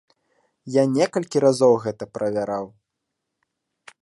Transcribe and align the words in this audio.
Я 0.75 0.83
некалькі 0.95 1.43
разоў 1.45 1.73
гэта 1.87 2.03
правяраў. 2.19 2.65